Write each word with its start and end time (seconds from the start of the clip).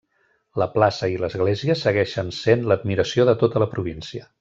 La 0.61 0.67
plaça 0.77 1.09
i 1.15 1.19
l'església 1.25 1.77
segueixen 1.83 2.35
sent 2.41 2.67
l'admiració 2.73 3.31
de 3.31 3.41
tota 3.45 3.67
la 3.67 3.73
província. 3.79 4.29